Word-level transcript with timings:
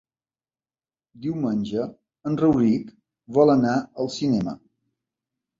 Diumenge 1.25 1.85
en 2.31 2.39
Rauric 2.45 2.89
vol 3.39 3.55
anar 3.59 3.77
al 4.05 4.11
cinema. 4.19 4.57